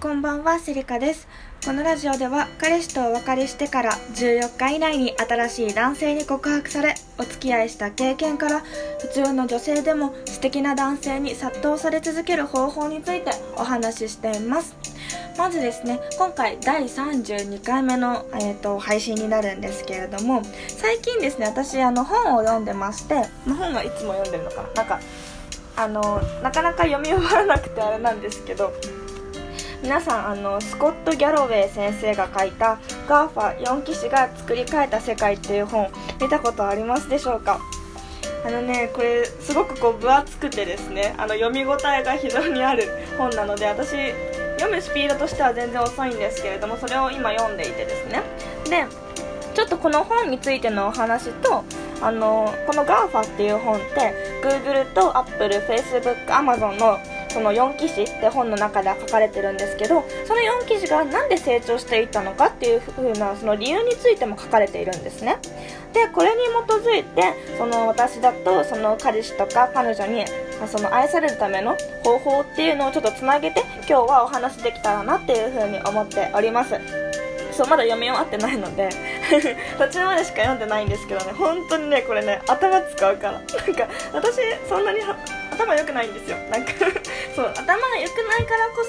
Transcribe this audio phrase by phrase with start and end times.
[0.00, 1.28] こんばんは、セリカです。
[1.62, 8.62] このラジオでは、彼氏とお別れしてから14日以内に新しい男性に告白され、お付き合いした経験から、
[9.00, 14.74] 普通の女性でも素敵な男性に殺到され続ける方法についてお話ししています。
[15.36, 20.40] まずですね、今回第32回目の、えー、と配信になるんですけれども、
[20.78, 25.00] 最近ですね、私あの本を読んでまして、本はいつも読んでるのかななんか、
[25.76, 28.72] あの、なかなか読み終わらなくてあれなんですけど、
[29.82, 35.88] 皆さんあのスコット・ギャロウェイ先生が書いた「GAFA 4騎士が作り変えた世界」っていう本
[36.20, 37.58] 見たことありますでしょうか？
[38.46, 43.90] あのねこれすごくこう分厚くてですねあの読み応えが非常にある本なので私
[44.58, 48.22] 読むスピードとしては全然遅いんですけれどもそれを今読んでいてですね。
[48.68, 48.86] で
[49.54, 51.64] ちょっとこの本についてのお話と
[52.00, 56.98] あのこの GAFA っていう本って Google と Apple、Facebook、Amazon の
[57.32, 65.38] その4騎士って本の中では書かれてるんですけどその4騎士がなんで成長していったのかっていう風なその理由についても書かれているんですね。
[65.92, 70.24] でこれに基づいてその私だとその彼氏とか彼女に
[70.66, 76.74] その愛されるための方法っていうのをちょっとつなげて今日はお話できたらなっていう風に思っております。
[77.52, 78.88] そうまだ読み終わってないので
[79.78, 83.32] 途中までしか読んでないんですけどね本当にねこれね頭使うから。
[83.32, 84.36] なんか私
[84.68, 85.00] そんなに
[85.50, 86.36] 頭良くないんですよ。
[86.50, 86.72] なんか
[87.34, 88.84] そう頭が良くないからこ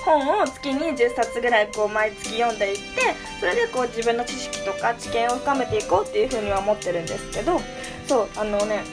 [0.00, 7.60] そ本を月に10冊ぐらいこう毎月読んでいってそれでこう自分の知識とか知見を深めていこうっていうふうには思ってるんですけど
[8.08, 8.84] そうあのね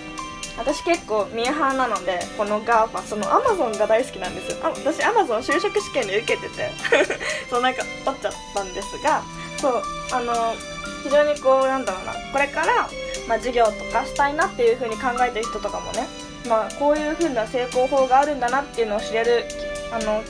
[0.57, 4.57] 私結構ミーハーなのでこの GAFA そのアマゾンが大好きなんですよ。
[4.61, 6.71] あ私アマゾン就職試験で受けてて
[7.49, 9.23] そうなんか取っちゃったんですが
[9.57, 10.55] そうあの
[11.03, 12.13] 非常にこうなんだろうな。
[12.31, 12.89] これから、
[13.27, 16.07] まあ、授業とかしたいなっていう風に考えてる人とかもね
[16.47, 19.45] まあ、こういう風な成功法があるんだなっていうのを知れる
[19.91, 20.23] あの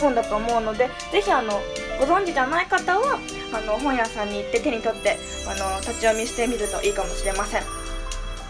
[0.00, 1.60] 本だと思うのでぜひあの
[1.98, 3.18] ご存知じゃない方は
[3.52, 7.62] あの本屋さんに行って手に取ってあの立ち読みしてみるといいかもしれません。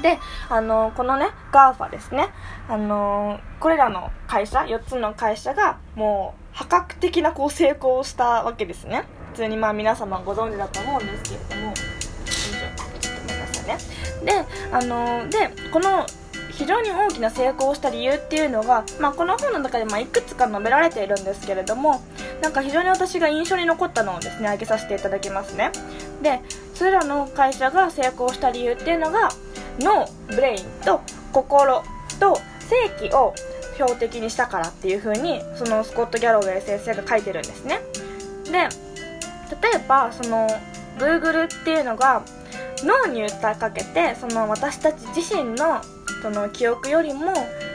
[0.03, 2.29] であのこのね GAFA ですね。
[2.69, 9.05] あのこれらの会社4つの会社がもう破格的なこう成功をしたわけですね。
[9.33, 11.75] 普通にまあ皆様ご存知だと思うんですけれども。
[11.75, 13.79] ちょっとごめんなさいね。
[14.25, 16.07] であのでこの
[16.51, 22.03] 非常に大きな成功をした理由っていうのが、まあ、この本の中でまいくつか述べられているんですけれども
[22.43, 25.73] なんか非常に私が印象に残ったのをですね挙げさせていただきますね。
[26.23, 26.41] で
[26.75, 29.31] それらの会社が成功した理由っていうのが
[29.79, 31.01] 脳ブレインと
[31.33, 31.83] 心
[32.19, 32.39] と
[32.69, 33.35] 正規を
[33.75, 37.81] 標的にしたからっていう風にそのスコット・ギャロウェイ先生が書いてるんですね。
[38.45, 38.69] で
[39.51, 40.49] 例えばその
[40.99, 42.23] Google っていうのが
[42.83, 45.83] 脳に訴えかけてその私たち自身の
[46.23, 47.33] その記憶よりも、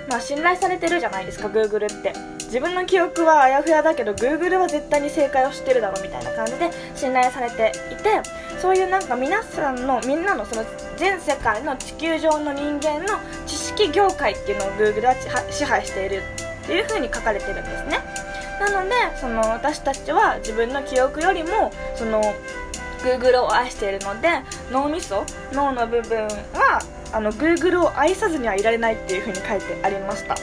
[0.10, 2.36] まあ、信頼されてるじゃないですか Google って。
[2.46, 8.22] 自分の記憶はあやふやだけど Google は絶対に正解を知ってるだろうみたいな感じで信頼されていて
[8.62, 10.64] そういうなんか皆さんのみんなのその
[10.96, 15.16] 全世界の地球上の人間の知識業界っていうのを Google は
[15.52, 16.22] 支配している
[16.64, 18.00] っていう風に書かれてるんですね。
[18.60, 22.22] なのでその私たちは自分の記憶よりもその
[23.04, 24.30] Google を愛しているので
[24.72, 30.36] 脳みそ脳の部分はあの Google を愛さずにはいられないっていう風に書いてありました。
[30.36, 30.42] で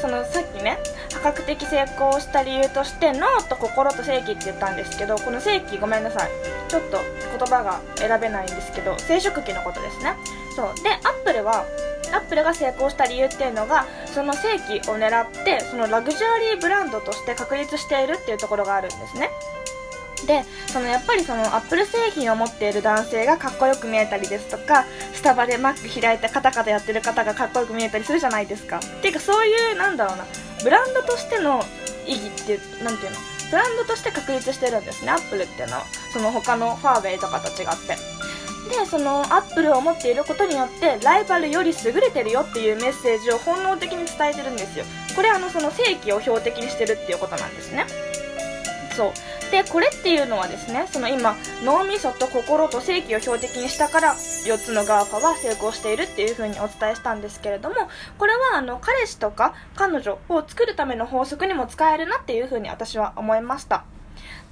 [0.00, 0.78] そのさっきね
[1.12, 6.30] 破格的成功した理由として脳と心と正規って言ったんですけどこの正規ごめんなさい。
[6.68, 6.98] ちょっと
[7.38, 10.14] 言葉が選べないんですけど生殖器のことですね。
[10.56, 10.82] そう。
[10.82, 11.64] でアップルは
[12.12, 19.30] アップルが成功した理由っていうのがその性器を狙ってそのラグジュアリーブランドとして確立しているっていうところがあるんですね。
[20.26, 28.78] でそのやっぱりそのアップル製品を持っている男性がかっこよく見えたりですとかスタバでマック開いてカタカタやってる方がかっこよく見えたりするじゃないですか。
[28.78, 30.24] っていうかそういうなんだろうな
[30.62, 31.62] ブランドとしての
[32.06, 33.18] 意義ってなんていうの？
[33.50, 35.84] ブランドとして確立してるんですねアップルっていうのは。
[36.14, 38.13] その他のファーウェイとかと違って。
[38.70, 44.84] でそのアップルを持っていることによってライバルより優れてるよっていうメッセージを本能的に伝えてるんですよ。
[45.14, 47.86] これあのその正規を標的にしてるっていうことなんですね。
[48.96, 49.12] そう。
[49.50, 57.76] でこれっていうのはですねその今脳みそと心と正規を標的にしたから4つの GAFA は成功しているっていう風にお伝えしたんですけれども
[58.18, 63.84] これはあの彼氏とか彼女を作るための法則にも使えるなっていう風に私は思いました。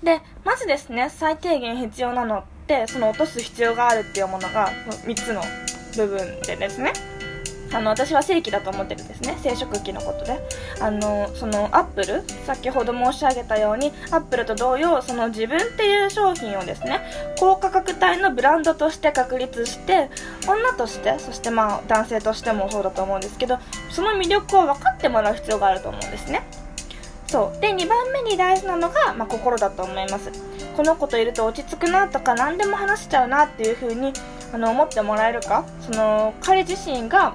[0.03, 4.73] でまずですね最低限必要なのってその落とす必要があるっていうものが
[5.05, 5.43] 3つの
[5.97, 6.93] 部分でですね。
[7.75, 9.39] あの私は正規だと思ってるんですね。
[9.43, 10.39] 生殖器のことで。
[10.81, 17.01] あのそのアップル先ほど申し上げたようにアップルと同様その自分っていう商品をですね
[17.39, 20.11] 高価格帯のブランドとして確立して
[20.49, 23.59] 女としてそしてまあ男性としてもそうだと思うんですけど
[23.91, 26.43] その魅力を分かってもらう必要があると思うんですね。
[27.29, 27.61] そう。
[27.61, 30.52] で2番目に大事なのが、まあ、心だと思います。
[30.77, 34.13] この子といると落ち着くなとか何でも話しちゃうなっていう風に
[34.53, 35.65] あの思ってもらえるか？
[35.81, 37.35] その彼自身が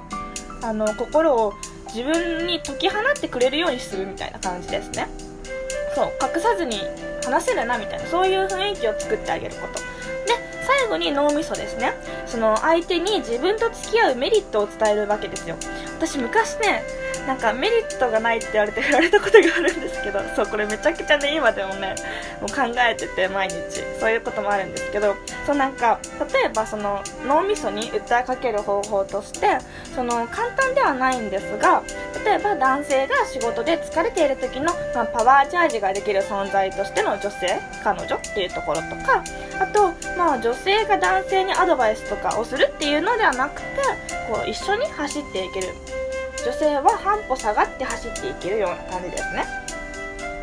[0.61, 1.53] あの心を
[1.93, 5.07] 自分に解き放ってくれるようにするみたいな感じですね。
[5.95, 6.81] そう隠さずに
[7.25, 9.79] 話せるなみたいなそういう雰囲気を作ってあげること。
[9.79, 9.83] で
[10.65, 11.93] 最後に脳みそですね。
[12.25, 15.55] その相手に自分と付き合うメリットを伝えるわけですよ。
[15.97, 16.83] 私昔ね
[17.27, 21.93] なんかメリットがないって言われて 振られたことがあるんですけどそうこれめちゃくちゃね今でもね
[22.41, 23.87] もう考えてて毎日。
[23.99, 25.15] そういうこともあるんですけど
[25.45, 25.99] そうなんか
[26.33, 29.57] 例えばその脳みそに訴えかける方法として
[29.95, 31.83] その簡単ではないんですが
[32.23, 39.23] 例えば男性が仕事で疲れている時の、まあ、パワーチャージができる存在としての女性彼女っていうところとか
[39.59, 39.87] あと、
[40.17, 43.67] まあ、女性が男性にアドバイスとかをするっていうのではなくて
[44.29, 45.96] こう一緒に走っていける。
[46.43, 49.45] 女性は半歩下がって走っていけるような感じですね。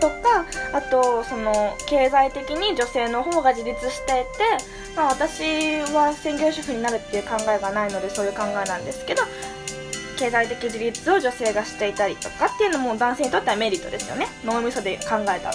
[0.00, 4.64] とかあとその経済的に女性の方が自立していて、
[4.94, 9.22] まあ、私は専業主婦になるっていう考えがないのでそういう考えなんですけど
[10.18, 14.26] 経済的自立を女性がしていたりとかっていうのも男性にとってはメリットですよね。
[14.44, 15.54] 脳みそで考えたら。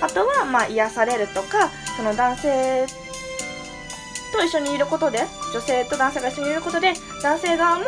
[0.00, 2.86] あとはまあ癒されるとかその男性
[4.32, 5.20] と一緒にいることで
[5.52, 6.92] 女性と男性が一緒にいることで
[7.22, 7.84] 男性側も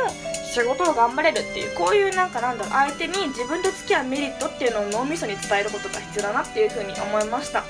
[0.57, 7.63] 仕事を頑張れるっていうこういうなんかなんだろう相手に自分と付き合うメリットっていうのを脳みそに伝えることが必要だなっていうふうに思いました。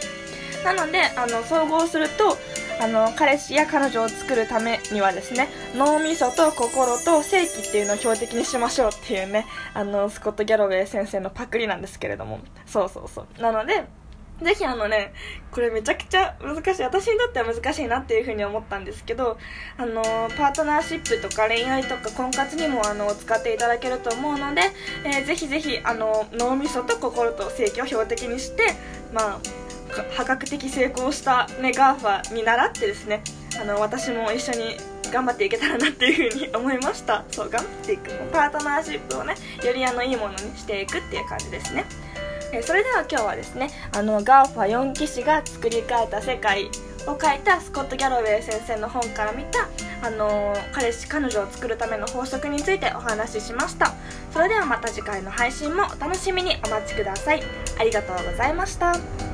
[0.62, 2.38] なのであの総合すると
[2.80, 12.38] あの彼氏や彼女を作るためにはですね脳みそと心と正気っていうのを標的にしましょうっていうねあのスコット・ギャロウェイ先生のパクリなんですけれども。
[12.66, 13.42] そうそうそう。
[13.42, 13.84] なので
[14.42, 15.12] ぜひあのね、
[15.50, 16.82] これめちゃくちゃ難しい。
[16.82, 19.38] 私にとっては難しいなっていうふうに思ったんですけど、
[19.78, 20.02] あの、
[20.36, 24.62] パートナーシップとか恋愛とか婚活にもあの、使っていただけると思うので、
[25.04, 28.74] えー、ぜひぜひあの、脳みそと心と性器を標的にして、
[29.12, 29.40] まあ、
[30.14, 33.22] 破格的成功したね、 GAFA に習ってですね、
[33.58, 34.76] あの、私も一緒に
[35.10, 37.24] 頑張っていけたらなっていうふうに思いました。
[37.30, 38.10] そう頑張っていく。
[38.32, 39.34] パートナーシップをね
[39.64, 41.84] よりあのいいものにしていくっていう感じですね。
[42.52, 46.70] えそれでは今日はですねあの GAFA 4騎士が作り変えた世界
[47.06, 49.68] を書いたスコット・ギャロウェイ先生の本から見た、
[50.02, 53.94] あの彼氏彼女を作るための法則についてお話ししました。
[54.32, 57.42] それではまた次回の配信もお楽しみにお待ちください。
[57.78, 59.25] ありがとうございました。